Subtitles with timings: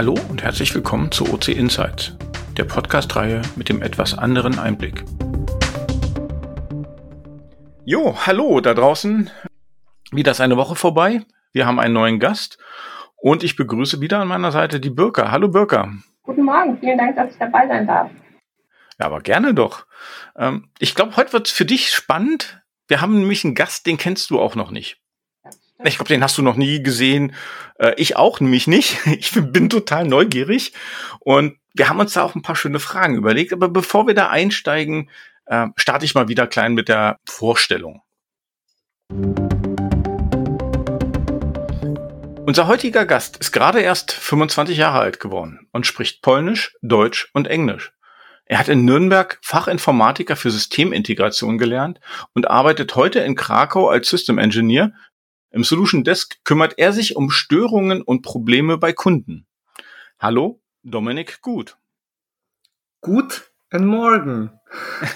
[0.00, 2.16] Hallo und herzlich willkommen zu OC Insights,
[2.56, 5.04] der Podcast-Reihe mit dem etwas anderen Einblick.
[7.84, 9.28] Jo, hallo da draußen.
[10.10, 11.20] Wieder ist eine Woche vorbei.
[11.52, 12.56] Wir haben einen neuen Gast
[13.16, 15.30] und ich begrüße wieder an meiner Seite die Birka.
[15.30, 15.92] Hallo Birka.
[16.22, 18.10] Guten Morgen, vielen Dank, dass ich dabei sein darf.
[18.98, 19.84] Ja, aber gerne doch.
[20.34, 22.62] Ähm, ich glaube, heute wird es für dich spannend.
[22.88, 24.96] Wir haben nämlich einen Gast, den kennst du auch noch nicht.
[25.82, 27.34] Ich glaube, den hast du noch nie gesehen.
[27.78, 28.98] Äh, ich auch nämlich nicht.
[29.06, 30.72] Ich bin total neugierig.
[31.20, 33.52] Und wir haben uns da auch ein paar schöne Fragen überlegt.
[33.52, 35.10] Aber bevor wir da einsteigen,
[35.46, 38.02] äh, starte ich mal wieder klein mit der Vorstellung.
[42.46, 47.46] Unser heutiger Gast ist gerade erst 25 Jahre alt geworden und spricht Polnisch, Deutsch und
[47.46, 47.92] Englisch.
[48.44, 52.00] Er hat in Nürnberg Fachinformatiker für Systemintegration gelernt
[52.34, 54.92] und arbeitet heute in Krakau als System Engineer
[55.50, 59.46] im Solution Desk kümmert er sich um Störungen und Probleme bei Kunden.
[60.18, 61.76] Hallo, Dominik Gut.
[63.00, 64.50] Guten Morgen.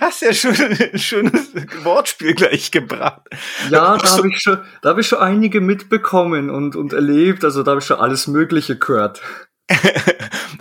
[0.00, 1.54] Hast ja schon ein schönes
[1.84, 3.22] Wortspiel gleich gebracht.
[3.70, 7.44] Ja, da habe ich, schon, da hab ich schon einige mitbekommen und, und erlebt.
[7.44, 9.22] Also da habe ich schon alles Mögliche gehört.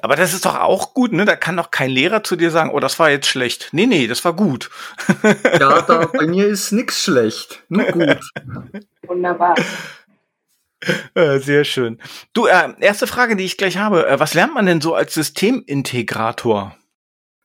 [0.01, 1.25] Aber das ist doch auch gut, ne?
[1.25, 3.69] Da kann doch kein Lehrer zu dir sagen, oh, das war jetzt schlecht.
[3.71, 4.69] Nee, nee, das war gut.
[5.43, 8.19] ja, da, bei mir ist nichts schlecht, nur gut.
[9.07, 9.55] Wunderbar.
[11.13, 11.99] Äh, sehr schön.
[12.33, 14.07] Du, äh, erste Frage, die ich gleich habe.
[14.07, 16.75] Äh, was lernt man denn so als Systemintegrator?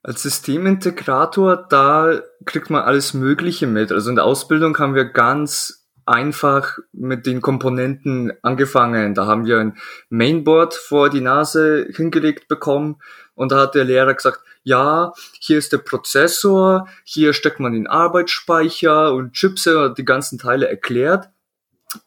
[0.02, 3.92] Als Systemintegrator, da kriegt man alles Mögliche mit.
[3.92, 9.14] Also in der Ausbildung haben wir ganz einfach mit den Komponenten angefangen.
[9.14, 9.76] Da haben wir ein
[10.08, 12.96] Mainboard vor die Nase hingelegt bekommen
[13.34, 17.86] und da hat der Lehrer gesagt, ja, hier ist der Prozessor, hier steckt man den
[17.86, 21.28] Arbeitsspeicher und Chips und die ganzen Teile erklärt.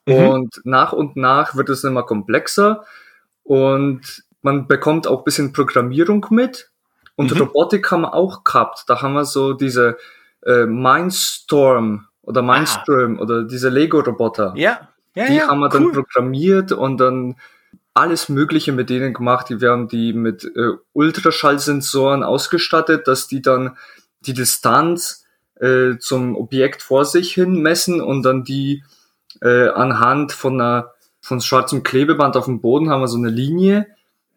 [0.06, 0.13] Mhm.
[0.13, 2.85] Und nach und nach wird es immer komplexer
[3.44, 6.72] und man bekommt auch bisschen Programmierung mit.
[7.16, 7.41] Und mhm.
[7.41, 8.85] Robotik haben wir auch gehabt.
[8.88, 9.97] Da haben wir so diese
[10.45, 13.22] äh, Mindstorm oder Mindstream ah.
[13.23, 14.53] oder diese Lego-Roboter.
[14.56, 14.88] Ja.
[15.16, 15.25] ja.
[15.25, 15.91] Die ja, haben wir cool.
[15.91, 17.35] dann programmiert und dann
[17.95, 19.47] alles Mögliche mit denen gemacht.
[19.50, 23.78] Wir haben die mit äh, Ultraschallsensoren ausgestattet, dass die dann
[24.22, 25.25] die Distanz
[25.56, 28.84] äh, zum Objekt vor sich hin messen und dann die
[29.41, 30.91] äh, anhand von einer
[31.22, 33.88] von schwarzem Klebeband auf dem Boden haben wir so eine Linie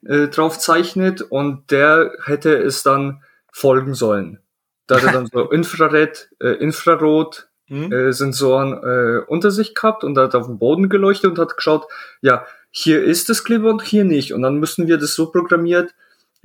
[0.05, 4.41] äh, drauf zeichnet und der hätte es dann folgen sollen.
[4.87, 7.93] Da hat er dann so Infrared, äh, Infrarot, mhm.
[7.93, 11.87] äh, Sensoren äh, unter sich gehabt und hat auf den Boden geleuchtet und hat geschaut,
[12.21, 14.33] ja, hier ist das Kleber und hier nicht.
[14.33, 15.95] Und dann müssen wir das so programmiert,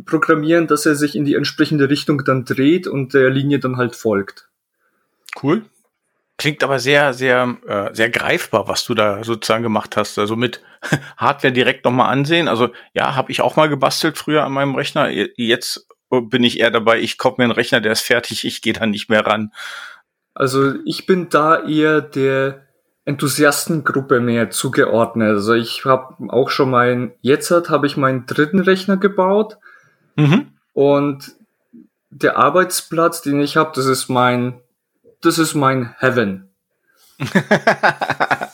[0.06, 3.96] programmieren, dass er sich in die entsprechende Richtung dann dreht und der Linie dann halt
[3.96, 4.48] folgt.
[5.42, 5.64] Cool.
[6.38, 10.20] Klingt aber sehr, sehr, äh, sehr greifbar, was du da sozusagen gemacht hast.
[10.20, 10.62] Also mit
[11.18, 12.48] Hardware direkt nochmal ansehen.
[12.48, 15.10] Also ja, habe ich auch mal gebastelt früher an meinem Rechner.
[15.10, 18.74] Jetzt bin ich eher dabei, ich kaufe mir einen Rechner, der ist fertig, ich gehe
[18.74, 19.52] da nicht mehr ran.
[20.38, 22.62] Also ich bin da eher der
[23.06, 25.30] Enthusiastengruppe mehr zugeordnet.
[25.30, 29.58] Also ich habe auch schon mein, jetzt habe ich meinen dritten Rechner gebaut
[30.16, 30.52] mhm.
[30.74, 31.32] und
[32.12, 34.62] der Arbeitsplatz, den ich habe, das ist mein,
[35.22, 36.50] das ist mein Heaven.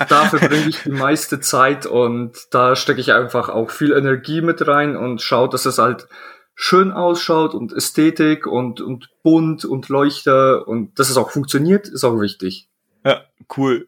[0.08, 4.66] da verbringe ich die meiste Zeit und da stecke ich einfach auch viel Energie mit
[4.66, 6.08] rein und schaue, dass es halt
[6.56, 12.04] schön ausschaut und Ästhetik und, und bunt und Leuchter und dass es auch funktioniert, ist
[12.04, 12.70] auch wichtig.
[13.04, 13.22] Ja,
[13.58, 13.88] cool.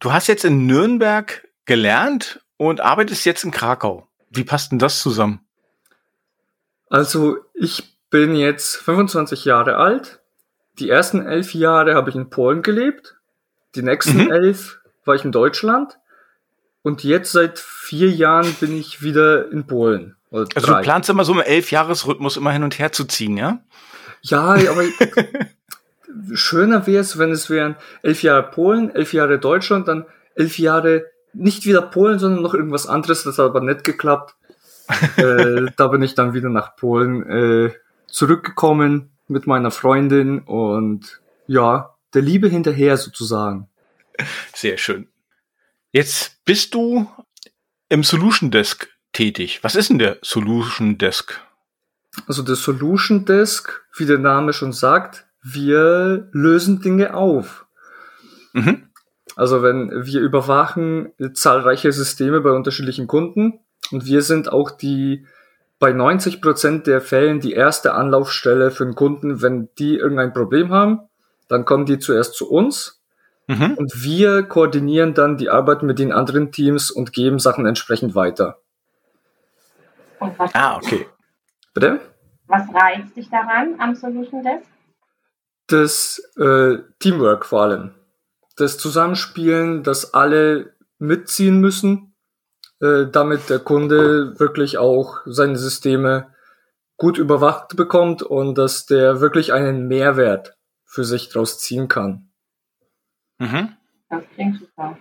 [0.00, 4.08] Du hast jetzt in Nürnberg gelernt und arbeitest jetzt in Krakau.
[4.30, 5.40] Wie passt denn das zusammen?
[6.88, 10.20] Also ich bin jetzt 25 Jahre alt.
[10.78, 13.16] Die ersten elf Jahre habe ich in Polen gelebt.
[13.74, 14.30] Die nächsten mhm.
[14.30, 15.98] elf war ich in Deutschland.
[16.82, 20.16] Und jetzt seit vier Jahren bin ich wieder in Polen.
[20.30, 23.60] Also du planst immer so im Elf-Jahres-Rhythmus immer hin und her zu ziehen, ja?
[24.22, 24.84] Ja, aber
[26.34, 31.06] schöner wäre es, wenn es wären elf Jahre Polen, elf Jahre Deutschland, dann elf Jahre
[31.32, 33.22] nicht wieder Polen, sondern noch irgendwas anderes.
[33.24, 34.34] Das hat aber nicht geklappt.
[35.16, 37.72] äh, da bin ich dann wieder nach Polen äh,
[38.06, 43.68] zurückgekommen mit meiner Freundin und ja, der Liebe hinterher sozusagen.
[44.52, 45.08] Sehr schön.
[45.92, 47.08] Jetzt bist du
[47.88, 49.60] im Solution Desk tätig.
[49.62, 51.40] Was ist denn der Solution Desk?
[52.26, 57.66] Also der Solution Desk, wie der Name schon sagt, wir lösen Dinge auf.
[58.52, 58.90] Mhm.
[59.36, 63.60] Also wenn wir überwachen zahlreiche Systeme bei unterschiedlichen Kunden
[63.90, 65.26] und wir sind auch die
[65.78, 70.70] bei 90 Prozent der Fällen die erste Anlaufstelle für den Kunden, wenn die irgendein Problem
[70.70, 71.00] haben,
[71.48, 73.00] dann kommen die zuerst zu uns
[73.46, 73.74] mhm.
[73.74, 78.58] und wir koordinieren dann die Arbeit mit den anderen Teams und geben Sachen entsprechend weiter.
[80.20, 81.06] Und was, Ah, okay.
[81.74, 82.00] Bitte?
[82.46, 84.66] was reizt dich daran am Solution Desk?
[85.68, 87.94] Das äh, Teamwork vor allem.
[88.56, 92.14] Das Zusammenspielen, dass alle mitziehen müssen,
[92.80, 96.34] äh, damit der Kunde wirklich auch seine Systeme
[96.96, 102.30] gut überwacht bekommt und dass der wirklich einen Mehrwert für sich draus ziehen kann.
[103.38, 103.76] Mhm.
[104.10, 104.98] Das klingt super.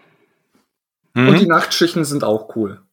[1.16, 1.50] Und die Mhm.
[1.50, 2.84] Nachtschichten sind auch cool.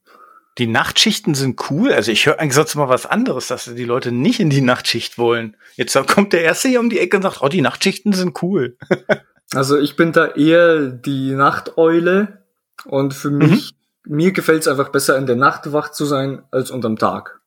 [0.59, 1.93] Die Nachtschichten sind cool.
[1.93, 5.19] Also ich höre eigentlich sonst mal was anderes, dass die Leute nicht in die Nachtschicht
[5.19, 5.57] wollen.
[5.75, 8.77] Jetzt kommt der Erste hier um die Ecke und sagt, oh, die Nachtschichten sind cool.
[9.55, 12.45] Also ich bin da eher die Nachteule
[12.85, 13.75] und für mich,
[14.05, 17.41] mir gefällt es einfach besser, in der Nacht wach zu sein als unterm Tag.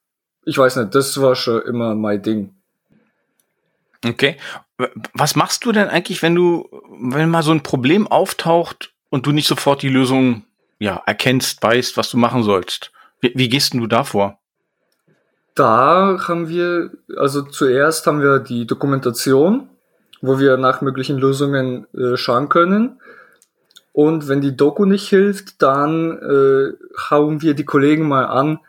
[0.45, 2.56] Ich weiß nicht, das war schon immer mein Ding.
[4.06, 4.38] Okay.
[5.13, 6.69] Was machst du denn eigentlich, wenn du,
[7.01, 10.45] wenn mal so ein Problem auftaucht und du nicht sofort die Lösung
[10.79, 12.94] ja, erkennst, weißt, was du machen sollst?
[13.21, 14.39] Wie, wie gehst denn du da vor?
[15.56, 19.68] Da haben wir, also zuerst haben wir die Dokumentation,
[20.21, 23.00] wo wir nach möglichen Lösungen äh, schauen können.
[23.92, 26.74] Und wenn die Doku nicht hilft, dann äh,
[27.10, 28.60] hauen wir die Kollegen mal an,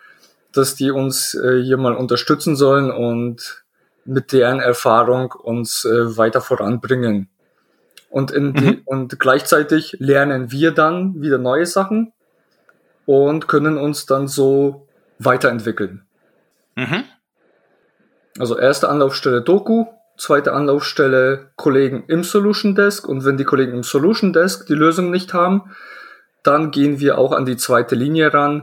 [0.53, 3.65] dass die uns äh, hier mal unterstützen sollen und
[4.05, 7.29] mit deren Erfahrung uns äh, weiter voranbringen.
[8.09, 8.83] Und, in die, Mhm.
[8.87, 12.13] und gleichzeitig lernen wir dann wieder neue Sachen
[13.11, 14.87] und können uns dann so
[15.19, 16.03] weiterentwickeln.
[16.77, 17.03] Mhm.
[18.39, 19.87] Also erste Anlaufstelle Doku,
[20.17, 25.11] zweite Anlaufstelle Kollegen im Solution Desk und wenn die Kollegen im Solution Desk die Lösung
[25.11, 25.73] nicht haben,
[26.45, 28.63] dann gehen wir auch an die zweite Linie ran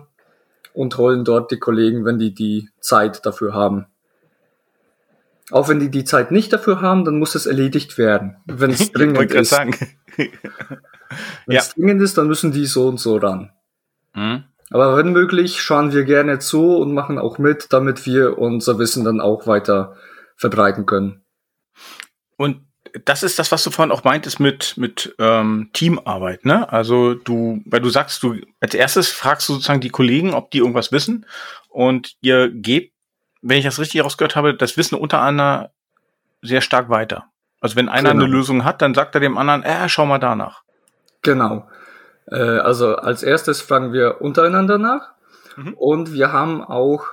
[0.73, 3.87] und holen dort die Kollegen, wenn die die Zeit dafür haben.
[5.51, 8.37] Auch wenn die die Zeit nicht dafür haben, dann muss es erledigt werden.
[8.45, 9.51] Wenn es dringend ist.
[11.45, 11.59] Wenn Ja.
[11.61, 13.51] es dringend ist, dann müssen die so und so ran.
[14.13, 14.43] Mhm.
[14.69, 19.05] Aber wenn möglich, schauen wir gerne zu und machen auch mit, damit wir unser Wissen
[19.05, 19.95] dann auch weiter
[20.35, 21.21] verbreiten können.
[22.35, 22.61] Und
[23.05, 26.71] das ist das, was du vorhin auch meintest mit, mit ähm, Teamarbeit, ne?
[26.71, 30.59] Also du, weil du sagst, du als erstes fragst du sozusagen die Kollegen, ob die
[30.59, 31.25] irgendwas wissen
[31.69, 32.93] und ihr gebt,
[33.41, 35.71] wenn ich das richtig rausgehört habe, das Wissen untereinander
[36.41, 37.25] sehr stark weiter.
[37.61, 38.23] Also wenn einer Genau.
[38.23, 40.63] eine Lösung hat, dann sagt er dem anderen, äh, schau mal danach.
[41.21, 41.67] Genau.
[42.29, 45.09] Äh, also als erstes fragen wir untereinander nach
[45.55, 45.73] Mhm.
[45.73, 47.05] und wir haben auch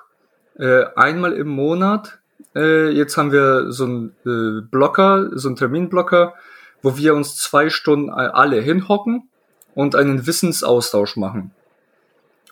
[0.58, 2.18] äh, einmal im Monat,
[2.54, 6.34] äh, jetzt haben wir so einen äh, Blocker, so einen Terminblocker,
[6.82, 9.28] wo wir uns zwei Stunden a- alle hinhocken
[9.74, 11.52] und einen Wissensaustausch machen.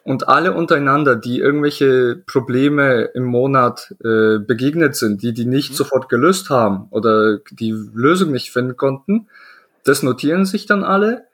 [0.04, 5.76] Und alle untereinander, die irgendwelche Probleme im Monat äh, begegnet sind, die die nicht Mhm.
[5.76, 9.28] sofort gelöst haben oder die Lösung nicht finden konnten,
[9.84, 11.24] das notieren sich dann alle.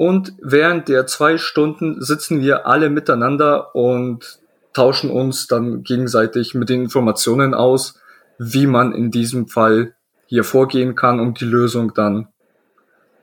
[0.00, 4.38] Und während der zwei Stunden sitzen wir alle miteinander und
[4.72, 8.00] tauschen uns dann gegenseitig mit den Informationen aus,
[8.38, 9.92] wie man in diesem Fall
[10.24, 12.28] hier vorgehen kann, um die Lösung dann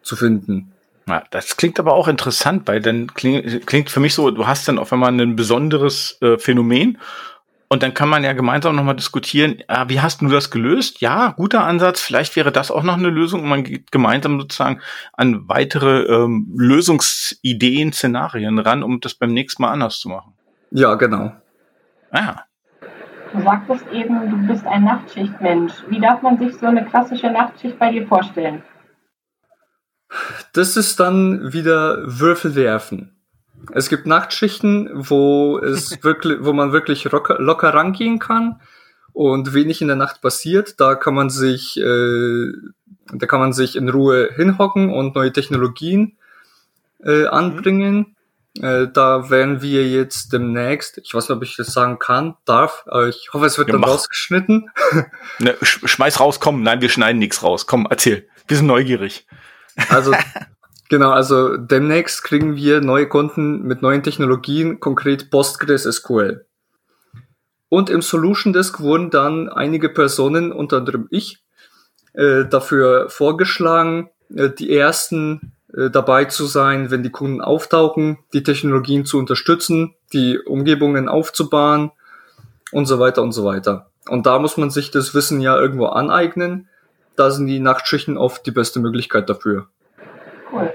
[0.04, 0.72] zu finden.
[1.08, 4.68] Ja, das klingt aber auch interessant, weil dann klingt, klingt für mich so, du hast
[4.68, 7.00] dann auf einmal ein besonderes äh, Phänomen
[7.70, 11.02] und dann kann man ja gemeinsam nochmal diskutieren, ah, wie hast du das gelöst?
[11.02, 14.82] Ja, guter Ansatz, vielleicht wäre das auch noch eine Lösung und man geht gemeinsam sozusagen
[15.14, 20.34] an weitere ähm, Lösungsideen, Szenarien ran, um das beim nächsten Mal anders zu machen.
[20.72, 21.34] Ja, genau.
[22.12, 22.44] Ah,
[23.34, 25.74] Du sagtest eben, du bist ein Nachtschichtmensch.
[25.90, 28.64] Wie darf man sich so eine klassische Nachtschicht bei dir vorstellen?
[30.54, 33.17] Das ist dann wieder Würfel werfen.
[33.74, 38.62] Es gibt Nachtschichten, wo es wirklich, wo man wirklich locker, locker rangehen kann
[39.14, 40.80] und wenig in der Nacht passiert.
[40.80, 42.52] Da kann man sich, äh,
[43.14, 46.18] da kann man sich in Ruhe hinhocken und neue Technologien
[47.04, 48.16] äh, anbringen.
[48.62, 52.84] Äh, da werden wir jetzt demnächst, ich weiß nicht, ob ich das sagen kann, darf,
[52.88, 53.90] aber ich hoffe, es wird Ja, dann mach.
[53.90, 54.70] rausgeschnitten.
[55.40, 57.68] ne, sch schmeiß raus, komm, nein, wir schneiden nichts raus.
[57.68, 58.28] Komm, erzähl.
[58.48, 59.28] Wir sind neugierig.
[59.90, 60.12] Also
[60.90, 66.46] genau, also demnächst kriegen wir neue Kunden mit neuen Technologien, konkret Postgres SQL.
[67.70, 71.44] Und im Solution Desk wurden dann einige Personen, unter anderem ich,
[72.14, 78.44] äh, dafür vorgeschlagen, äh, die ersten äh, dabei zu sein, wenn die Kunden auftauchen, die
[78.44, 81.92] Technologien zu unterstützen, die Umgebungen aufzubauen
[82.72, 83.90] und so weiter und so weiter.
[84.08, 86.70] Und da muss man sich das Wissen ja irgendwo aneignen.
[87.16, 89.68] Da sind die Nachtschichten oft die beste Möglichkeit dafür.
[90.52, 90.74] Cool.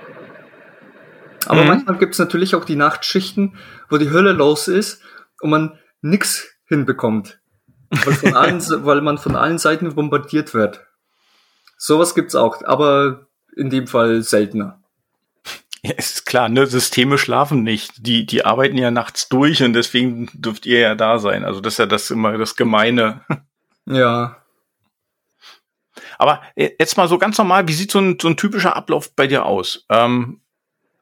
[1.47, 1.69] Aber Mhm.
[1.69, 3.57] manchmal gibt es natürlich auch die Nachtschichten,
[3.89, 5.03] wo die Hölle los ist
[5.41, 7.41] und man nix hinbekommt.
[7.91, 10.87] Weil, von allen, weil man von allen Seiten bombardiert wird.
[11.77, 13.27] Sowas gibt's auch, aber
[13.57, 14.79] in dem Fall seltener.
[15.83, 16.67] Ja, ist klar, ne?
[16.67, 18.07] Systeme schlafen nicht.
[18.07, 21.45] Die, die arbeiten ja nachts durch und deswegen dürft ihr ja da sein.
[21.45, 23.23] Also das ist ja das immer das Gemeine.
[23.85, 24.37] Ja.
[26.23, 29.13] Aber äh, jetzt mal so ganz normal, wie sieht so ein, so ein typischer Ablauf
[29.17, 29.85] bei dir aus?
[29.89, 30.41] Ähm,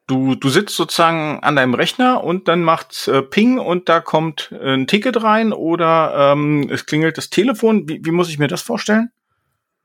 [0.06, 4.50] du, du sitzt sozusagen an deinem Rechner und dann macht's äh, Ping und da kommt
[4.52, 7.86] äh, ein Ticket rein oder ähm, es klingelt das Telefon.
[7.86, 9.10] Wie, wie muss ich mir das vorstellen?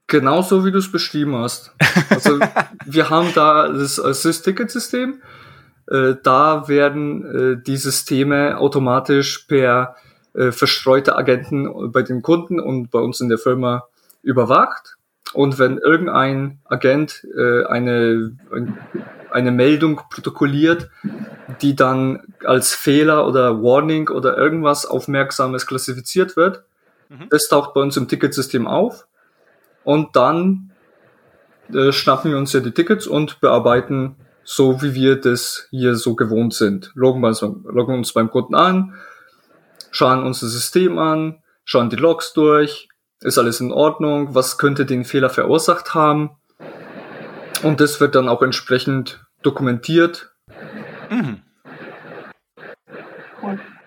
[0.08, 1.75] Genauso wie du es beschrieben hast.
[2.10, 2.39] Also
[2.86, 5.22] wir haben da das Assist-Ticket-System.
[5.92, 9.98] Äh, da werden äh, die Systeme automatisch per
[10.34, 13.84] äh, verstreute Agenten bei den Kunden und bei uns in der Firma
[14.22, 14.96] überwacht.
[15.36, 18.38] Und wenn irgendein Agent äh, eine,
[19.32, 20.89] eine Meldung protokolliert,
[21.62, 26.63] die dann als Fehler oder Warning oder irgendwas Aufmerksames klassifiziert wird,
[27.10, 27.27] mhm.
[27.30, 29.08] das taucht bei uns im Ticketsystem auf
[29.84, 30.72] und dann
[31.74, 34.15] äh, schnappen wir uns ja die Tickets und bearbeiten
[34.46, 36.92] so, wie wir das hier so gewohnt sind.
[36.96, 38.94] Loggen, wir uns, loggen uns beim Kunden an,
[39.92, 42.88] schauen uns das System an, schauen die Logs durch,
[43.22, 46.31] ist alles in Ordnung, was könnte den Fehler verursacht haben.
[47.63, 50.31] Und das wird dann auch entsprechend dokumentiert.
[51.10, 51.41] Mhm.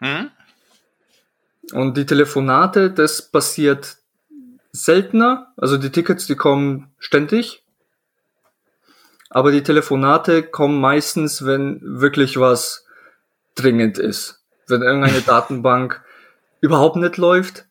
[0.00, 0.30] Mhm.
[1.72, 3.98] Und die Telefonate, das passiert
[4.72, 5.52] seltener.
[5.56, 7.64] Also die Tickets, die kommen ständig.
[9.30, 12.86] Aber die Telefonate kommen meistens, wenn wirklich was
[13.54, 14.42] dringend ist.
[14.66, 16.02] Wenn irgendeine Datenbank
[16.60, 17.67] überhaupt nicht läuft,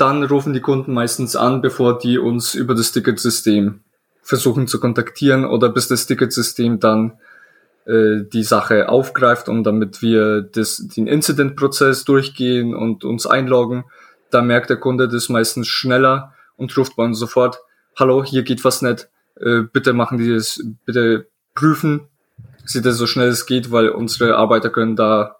[0.00, 3.80] dann rufen die Kunden meistens an, bevor die uns über das Ticketsystem
[4.22, 7.18] versuchen zu kontaktieren oder bis das Ticketsystem dann
[7.84, 13.84] äh, die Sache aufgreift und damit wir das, den Incident-Prozess durchgehen und uns einloggen,
[14.30, 17.58] da merkt der Kunde das meistens schneller und ruft bei uns sofort,
[17.96, 19.08] hallo, hier geht was nicht,
[19.40, 22.06] äh, bitte machen die das, bitte prüfen
[22.64, 25.36] Sie das so schnell es geht, weil unsere Arbeiter können da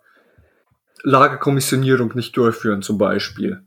[1.03, 3.63] Lagerkommissionierung nicht durchführen zum Beispiel.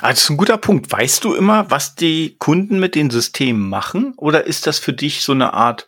[0.00, 0.90] Ah, das ist ein guter Punkt.
[0.90, 4.14] Weißt du immer, was die Kunden mit den Systemen machen?
[4.16, 5.86] Oder ist das für dich so eine Art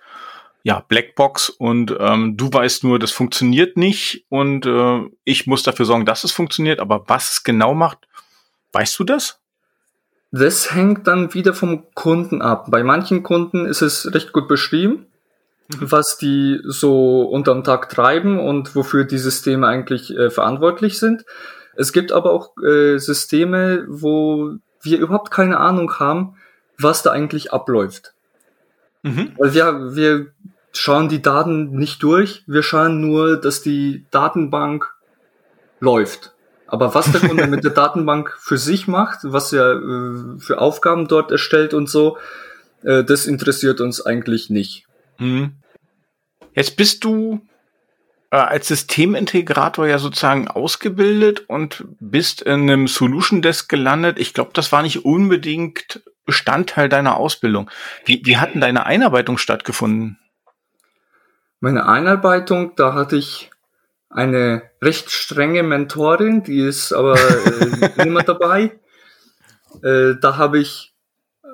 [0.64, 5.86] ja, Blackbox und ähm, du weißt nur, das funktioniert nicht und äh, ich muss dafür
[5.86, 7.98] sorgen, dass es funktioniert, aber was es genau macht,
[8.72, 9.40] weißt du das?
[10.30, 12.70] Das hängt dann wieder vom Kunden ab.
[12.70, 15.06] Bei manchen Kunden ist es recht gut beschrieben,
[15.68, 15.90] mhm.
[15.90, 21.24] was die so unterm Tag treiben und wofür die Systeme eigentlich äh, verantwortlich sind.
[21.76, 26.36] Es gibt aber auch äh, Systeme, wo wir überhaupt keine Ahnung haben,
[26.78, 28.14] was da eigentlich abläuft.
[29.02, 29.32] Mhm.
[29.38, 30.26] Weil wir, wir
[30.72, 34.92] schauen die Daten nicht durch, wir schauen nur, dass die Datenbank
[35.80, 36.34] läuft.
[36.66, 41.08] Aber was der Kunde mit der Datenbank für sich macht, was er äh, für Aufgaben
[41.08, 42.16] dort erstellt und so,
[42.82, 44.86] äh, das interessiert uns eigentlich nicht.
[45.18, 45.52] Mhm.
[46.54, 47.40] Jetzt bist du
[48.38, 54.18] als Systemintegrator ja sozusagen ausgebildet und bist in einem Solution Desk gelandet.
[54.18, 57.70] Ich glaube, das war nicht unbedingt Bestandteil deiner Ausbildung.
[58.06, 60.18] Wie, wie hat denn deine Einarbeitung stattgefunden?
[61.60, 63.50] Meine Einarbeitung, da hatte ich
[64.08, 68.78] eine recht strenge Mentorin, die ist aber äh, niemand dabei.
[69.82, 70.94] Äh, da habe ich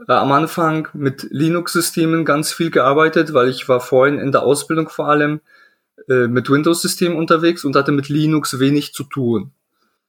[0.07, 4.89] äh, am Anfang mit Linux-Systemen ganz viel gearbeitet, weil ich war vorhin in der Ausbildung
[4.89, 5.41] vor allem
[6.09, 9.53] äh, mit Windows-Systemen unterwegs und hatte mit Linux wenig zu tun.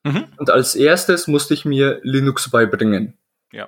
[0.04, 0.26] Mhm.
[0.38, 3.18] Und als erstes musste ich mir Linux beibringen.
[3.52, 3.68] Ja.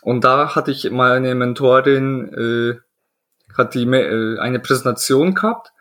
[0.00, 5.72] Und da hatte ich meine Mentorin, äh, hat die äh, eine Präsentation gehabt.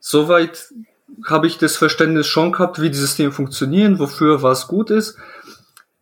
[0.00, 0.72] Soweit
[1.26, 5.18] habe ich das Verständnis schon gehabt, wie die Systeme funktionieren, wofür was gut ist.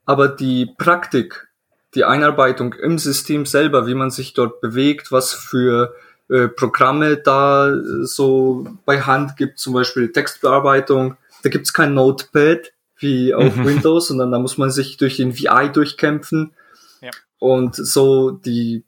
[0.04, 1.49] Aber die Praktik,
[1.95, 5.95] die Einarbeitung im System selber, wie man sich dort bewegt, was für
[6.28, 13.35] äh, Programme da so bei Hand gibt, zum Beispiel Textbearbeitung, da gibt's kein Notepad wie
[13.35, 13.66] auf mhm.
[13.66, 16.52] Windows, sondern da muss man sich durch den VI durchkämpfen.
[17.00, 17.11] Ja.
[17.38, 18.85] Und so die.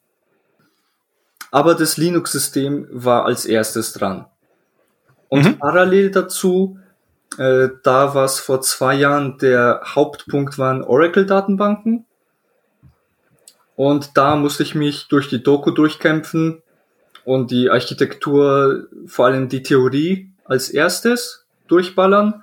[1.51, 4.27] Aber das Linux-System war als erstes dran.
[5.29, 5.59] Und mhm.
[5.59, 6.79] parallel dazu,
[7.39, 12.05] äh, da war es vor zwei Jahren, der Hauptpunkt waren Oracle-Datenbanken.
[13.77, 16.63] Und da musste ich mich durch die Doku durchkämpfen,
[17.29, 22.43] und die Architektur, vor allem die Theorie als erstes durchballern.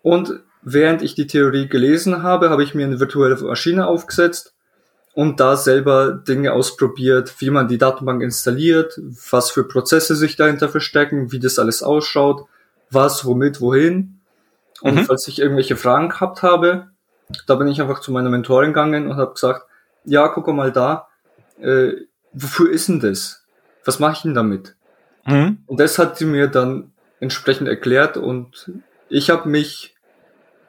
[0.00, 4.54] Und während ich die Theorie gelesen habe, habe ich mir eine virtuelle Maschine aufgesetzt
[5.14, 8.96] und da selber Dinge ausprobiert, wie man die Datenbank installiert,
[9.28, 12.46] was für Prozesse sich dahinter verstecken, wie das alles ausschaut,
[12.92, 14.20] was, womit, wohin.
[14.82, 15.04] Und mhm.
[15.04, 16.90] falls ich irgendwelche Fragen gehabt habe,
[17.48, 19.66] da bin ich einfach zu meiner Mentorin gegangen und habe gesagt,
[20.04, 21.08] ja, guck mal da,
[21.60, 21.94] äh,
[22.32, 23.43] wofür ist denn das?
[23.84, 24.76] Was mache ich denn damit?
[25.26, 25.58] Mhm.
[25.66, 28.72] Und das hat sie mir dann entsprechend erklärt und
[29.08, 29.94] ich habe mich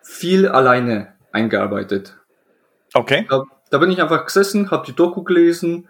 [0.01, 2.15] viel alleine eingearbeitet.
[2.93, 3.25] Okay.
[3.29, 5.87] Da, da bin ich einfach gesessen, habe die Doku gelesen,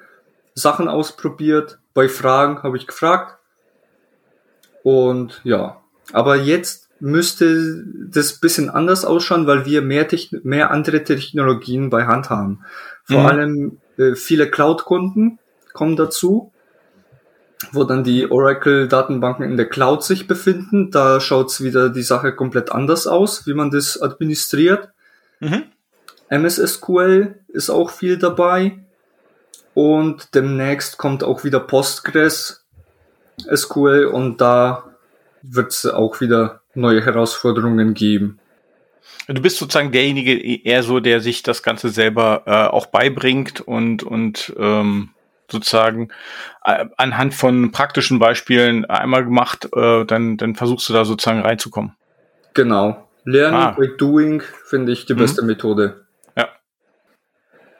[0.56, 3.38] Sachen ausprobiert, bei Fragen habe ich gefragt.
[4.84, 5.82] Und ja,
[6.14, 12.06] aber jetzt müsste das bisschen anders ausschauen, weil wir mehr, Techn mehr andere Technologien bei
[12.06, 12.62] Hand haben.
[13.04, 13.26] Vor mhm.
[13.26, 15.40] allem äh, viele Cloud-Kunden
[15.74, 16.54] kommen dazu,
[17.72, 20.92] wo dann die Oracle-Datenbanken in der Cloud sich befinden.
[20.92, 24.90] Da schaut's wieder die Sache komplett anders aus, wie man das administriert.
[25.40, 25.64] Mhm.
[26.30, 28.80] MS SQL ist auch viel dabei.
[29.74, 32.66] Und demnächst kommt auch wieder Postgres
[33.54, 34.96] SQL und da
[35.42, 38.40] wird es auch wieder neue Herausforderungen geben.
[39.28, 44.04] Du bist sozusagen derjenige eher so, der sich das Ganze selber äh, auch beibringt und,
[44.04, 45.10] und ähm,
[45.52, 46.10] sozusagen
[46.64, 51.96] äh, anhand von praktischen Beispielen einmal gemacht, äh, dann, dann versuchst du da sozusagen reinzukommen.
[52.54, 53.08] Genau.
[53.24, 53.72] Lernen ah.
[53.72, 55.18] by doing finde ich die mhm.
[55.18, 56.06] beste Methode.
[56.36, 56.50] Ja.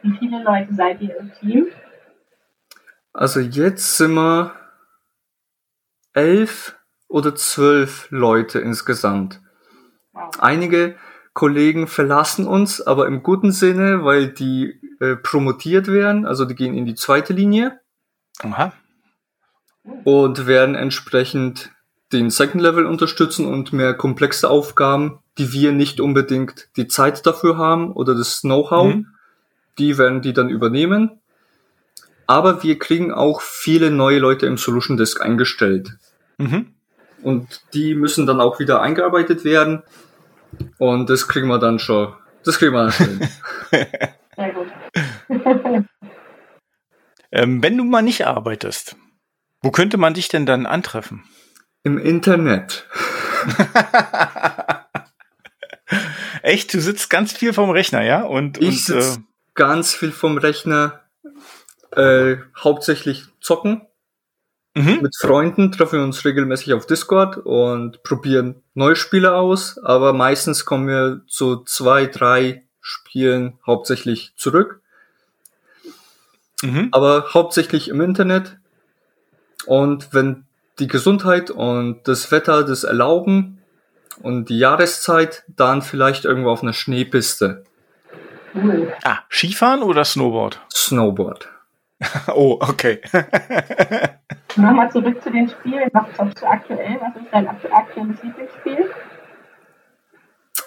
[0.02, 1.68] Wie viele Leute seid ihr im Team?
[3.14, 4.54] Also jetzt sind wir
[6.14, 9.42] elf oder zwölf Leute insgesamt.
[10.14, 10.32] Wow.
[10.40, 10.96] Einige
[11.36, 16.74] Kollegen verlassen uns, aber im guten Sinne, weil die äh, promotiert werden, also die gehen
[16.74, 17.78] in die zweite Linie.
[18.40, 18.72] Aha.
[20.06, 21.72] Und werden entsprechend
[22.14, 27.58] den Second Level unterstützen und mehr komplexe Aufgaben, die wir nicht unbedingt die Zeit dafür
[27.58, 29.08] haben oder das Know-how, mhm.
[29.78, 31.20] die werden die dann übernehmen.
[32.28, 35.98] Aber wir kriegen auch viele neue Leute im Solution Desk eingestellt.
[36.38, 36.68] Mhm.
[37.22, 39.84] Und die müssen dann auch wieder eingearbeitet werden.
[40.78, 42.14] Und das kriegen wir dann schon.
[42.44, 43.20] Das kriegen wir dann schon.
[44.36, 44.68] Sehr gut.
[47.32, 48.96] ähm, wenn du mal nicht arbeitest,
[49.62, 51.24] wo könnte man dich denn dann antreffen?
[51.84, 52.88] Im Internet.
[56.42, 56.74] Echt?
[56.74, 58.24] Du sitzt ganz viel vom Rechner, ja?
[58.24, 61.02] Und, ich sitze äh, ganz viel vom Rechner.
[61.92, 63.88] Äh, hauptsächlich zocken.
[64.76, 65.00] Mhm.
[65.02, 70.66] Mit Freunden treffen wir uns regelmäßig auf Discord und probieren neue Spiele aus, aber meistens
[70.66, 74.82] kommen wir zu zwei, drei Spielen hauptsächlich zurück.
[76.62, 76.90] Mhm.
[76.92, 78.58] Aber hauptsächlich im Internet.
[79.66, 80.46] Und wenn
[80.80, 83.62] die Gesundheit und das Wetter das erlauben
[84.22, 87.64] und die Jahreszeit, dann vielleicht irgendwo auf einer Schneepiste.
[89.04, 90.60] Ah, Skifahren oder Snowboard?
[90.74, 91.50] Snowboard.
[92.34, 93.02] oh, okay.
[94.56, 95.90] Nochmal zurück zu den Spielen.
[95.94, 97.00] Was zockst du aktuell?
[97.02, 98.90] Was ist dein aktuelles Lieblingsspiel?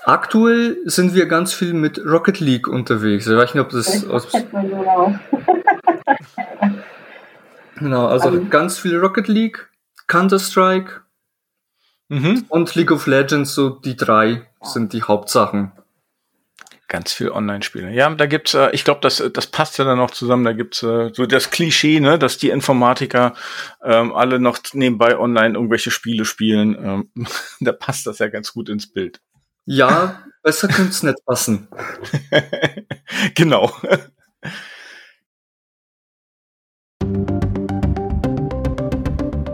[0.04, 3.26] Aktuell sind wir ganz viel mit Rocket League unterwegs.
[3.26, 4.30] Ich weiß nicht, ob das aus.
[7.78, 9.68] genau, also, also ganz viel Rocket League,
[10.06, 11.02] Counter-Strike
[12.08, 12.44] mhm.
[12.48, 15.72] und League of Legends, so die drei sind die Hauptsachen.
[16.88, 17.90] Ganz viel Online-Spiele.
[17.90, 20.44] Ja, da gibt's, äh, ich glaube, das, das passt ja dann noch zusammen.
[20.44, 23.34] Da gibt's äh, so das Klischee, ne, dass die Informatiker
[23.84, 26.74] ähm, alle noch nebenbei online irgendwelche Spiele spielen.
[27.14, 27.26] Ähm,
[27.60, 29.20] da passt das ja ganz gut ins Bild.
[29.66, 31.68] Ja, besser könnte es nicht passen.
[33.34, 33.70] genau.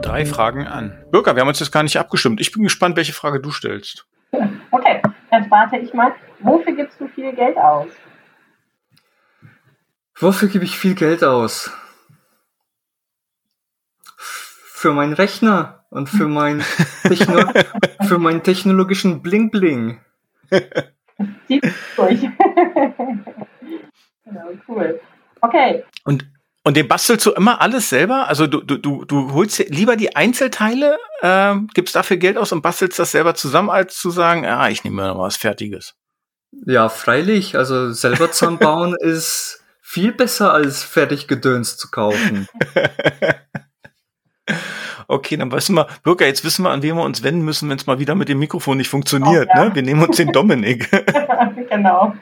[0.03, 1.05] Drei Fragen an.
[1.11, 2.41] Bürger, wir haben uns jetzt gar nicht abgestimmt.
[2.41, 4.07] Ich bin gespannt, welche Frage du stellst.
[5.35, 6.15] Dann warte ich mal.
[6.39, 7.89] Wofür gibst du viel Geld aus?
[10.17, 11.73] Wofür gebe ich viel Geld aus?
[14.17, 16.63] Für meinen Rechner und für, mein
[17.03, 17.51] Techno
[18.07, 19.99] für meinen technologischen Bling Bling.
[21.49, 21.65] Sieht
[21.97, 22.21] durch.
[24.25, 25.01] genau, cool.
[25.41, 25.85] Okay.
[26.05, 26.29] Und
[26.65, 28.27] und den bastelst du immer alles selber?
[28.27, 32.63] Also du, du, du, du holst lieber die Einzelteile, äh, gibst dafür Geld aus und
[32.63, 35.95] bastelst das selber zusammen, als zu sagen, ja, ich nehme mir noch was Fertiges.
[36.65, 37.57] Ja, freilich.
[37.57, 42.49] Also selber zusammenbauen ist viel besser als fertig Gedöns zu kaufen.
[45.07, 47.69] okay, dann weißt du mal, Bürger, jetzt wissen wir, an wen wir uns wenden müssen,
[47.69, 49.51] wenn es mal wieder mit dem Mikrofon nicht funktioniert.
[49.55, 49.65] Oh, ja.
[49.67, 49.75] ne?
[49.75, 50.91] Wir nehmen uns den Dominik.
[51.69, 52.15] genau.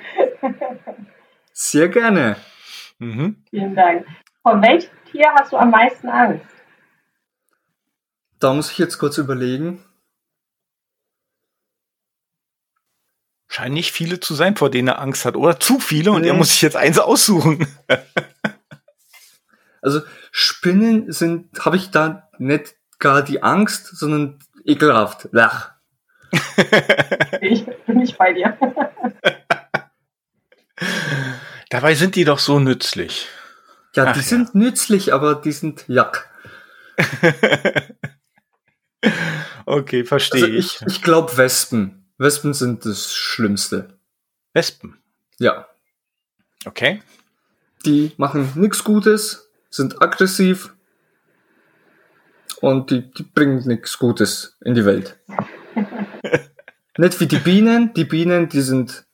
[1.53, 2.37] Sehr gerne.
[2.99, 3.37] Mhm.
[3.51, 4.05] Vielen Dank.
[4.43, 6.45] Vor welchem Tier hast du am meisten Angst?
[8.41, 9.85] Da muss ich jetzt kurz überlegen.
[13.47, 15.37] Scheinen nicht viele zu sein, vor denen er Angst hat.
[15.37, 16.29] Oder zu viele und nee.
[16.29, 17.69] er muss sich jetzt eins aussuchen.
[19.83, 20.01] also
[20.33, 25.29] Spinnen sind, habe ich da nicht gar die Angst, sondern ekelhaft.
[25.31, 25.73] Lach.
[27.43, 28.57] ich bin nicht bei dir.
[31.69, 33.29] Dabei sind die doch so nützlich.
[33.95, 34.25] Ja, Ach, die ja.
[34.27, 36.31] sind nützlich, aber die sind jack.
[39.65, 40.81] Okay, verstehe Also ich.
[40.81, 42.05] ich, ich glaube Wespen.
[42.19, 43.97] Wespen sind das Schlimmste.
[44.53, 44.99] Wespen.
[45.39, 45.67] Ja.
[46.65, 47.03] Okay.
[47.87, 50.75] Die machen nichts Gutes, sind aggressiv
[52.61, 55.19] und die, die bringen nichts Gutes in die Welt.
[56.99, 57.95] Nicht wie die Bienen.
[57.95, 59.07] Die Bienen, die sind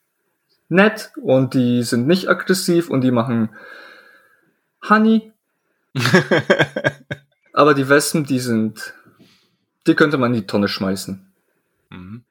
[0.69, 3.51] nett und die sind nicht aggressiv und die machen
[4.89, 5.33] Honey.
[7.53, 8.95] Aber die Wespen, die sind,
[9.87, 11.33] die könnte man in die Tonne schmeißen.
[11.91, 12.25] Mhm.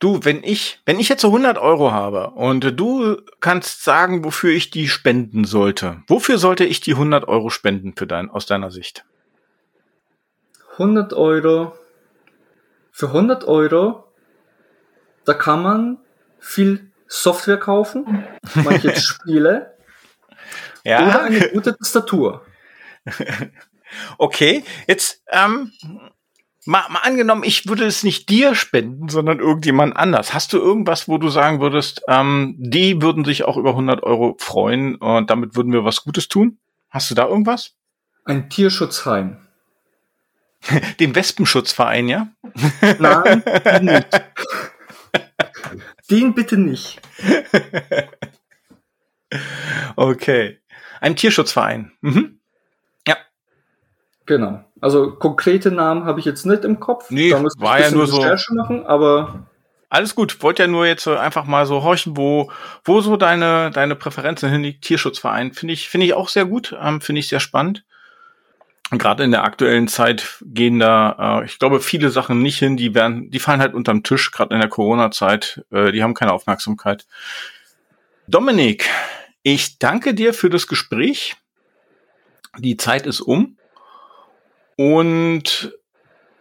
[0.00, 4.50] Du, wenn ich, wenn ich jetzt so 100 Euro habe und du kannst sagen, wofür
[4.50, 8.70] ich die spenden sollte, wofür sollte ich die 100 Euro spenden für dein, aus deiner
[8.70, 9.04] Sicht?
[10.72, 11.72] 100 Euro.
[12.90, 14.04] Für 100 Euro,
[15.24, 15.98] da kann man
[16.38, 18.24] viel Software kaufen,
[18.54, 19.73] manche Spiele
[20.84, 22.44] oder eine gute Tastatur.
[24.18, 25.72] Okay, jetzt ähm,
[26.64, 30.34] mal, mal angenommen, ich würde es nicht dir spenden, sondern irgendjemand anders.
[30.34, 34.36] Hast du irgendwas, wo du sagen würdest, ähm, die würden sich auch über 100 Euro
[34.38, 36.58] freuen und damit würden wir was Gutes tun?
[36.90, 37.74] Hast du da irgendwas?
[38.24, 39.38] Ein Tierschutzheim.
[41.00, 42.28] Den Wespenschutzverein, ja?
[42.98, 43.42] Nein,
[43.82, 44.22] nicht.
[46.10, 47.00] Den bitte nicht.
[49.96, 50.60] Okay.
[51.04, 51.92] Ein Tierschutzverein.
[52.00, 52.38] Mhm.
[53.06, 53.16] Ja.
[54.24, 54.64] Genau.
[54.80, 57.10] Also konkrete Namen habe ich jetzt nicht im Kopf.
[57.10, 59.46] Nee, da muss ich war ein ja nur so- Recherche machen, aber
[59.90, 60.42] Alles gut.
[60.42, 62.50] Wollte ja nur jetzt so einfach mal so horchen, wo,
[62.86, 64.82] wo so deine, deine Präferenzen hinliegt.
[64.82, 66.74] Tierschutzverein finde ich, finde ich auch sehr gut.
[66.80, 67.84] Ähm, finde ich sehr spannend.
[68.90, 72.78] Gerade in der aktuellen Zeit gehen da, äh, ich glaube, viele Sachen nicht hin.
[72.78, 75.64] Die werden, die fallen halt unterm Tisch, gerade in der Corona-Zeit.
[75.70, 77.06] Äh, die haben keine Aufmerksamkeit.
[78.26, 78.88] Dominik,
[79.44, 81.36] ich danke dir für das Gespräch.
[82.58, 83.58] Die Zeit ist um.
[84.76, 85.72] Und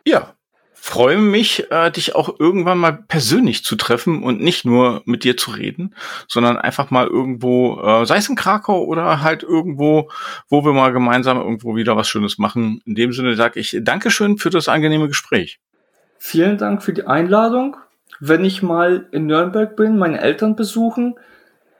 [0.05, 0.33] ja,
[0.73, 5.37] freue mich, äh, dich auch irgendwann mal persönlich zu treffen und nicht nur mit dir
[5.37, 5.95] zu reden,
[6.27, 10.09] sondern einfach mal irgendwo, äh, sei es in Krakau oder halt irgendwo,
[10.49, 12.81] wo wir mal gemeinsam irgendwo wieder was Schönes machen.
[12.85, 15.59] In dem Sinne sage ich Dankeschön für das angenehme Gespräch.
[16.17, 17.75] vielen Dank für die Einladung.
[18.19, 21.15] Wenn ich mal in Nürnberg bin, meine Eltern besuchen,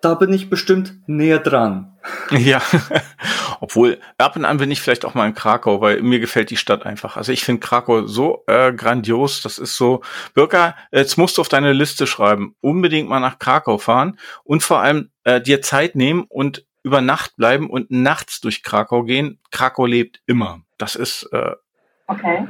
[0.03, 1.97] da bin ich bestimmt näher dran.
[2.31, 2.61] Ja,
[3.61, 6.57] obwohl ab und an bin ich vielleicht auch mal in Krakau, weil mir gefällt die
[6.57, 7.15] Stadt einfach.
[7.15, 9.41] Also ich finde Krakau so äh, grandios.
[9.41, 10.01] Das ist so,
[10.33, 14.81] Bürger, jetzt musst du auf deine Liste schreiben, unbedingt mal nach Krakau fahren und vor
[14.81, 19.39] allem äh, dir Zeit nehmen und über Nacht bleiben und nachts durch Krakau gehen.
[19.51, 20.61] Krakau lebt immer.
[20.77, 21.51] Das ist äh,
[22.07, 22.47] Okay.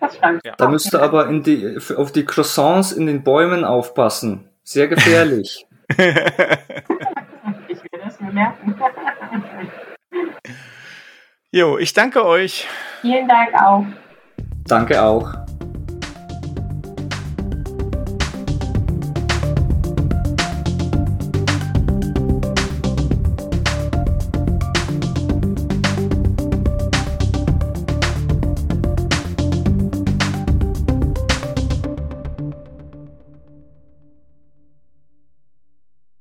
[0.00, 0.18] Das.
[0.20, 0.54] Ja.
[0.56, 4.50] Da müsst ihr aber in die, auf die Croissants in den Bäumen aufpassen.
[4.62, 5.66] Sehr gefährlich.
[7.68, 8.74] Ich werde es mir merken.
[11.50, 12.68] Jo, ich danke euch.
[13.00, 13.84] Vielen Dank auch.
[14.66, 15.45] Danke auch.